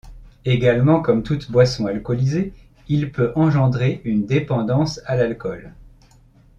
[0.45, 2.53] Également comme toute boisson alcoolisée,
[2.89, 5.75] il peut engendrer une dépendance à l'alcool.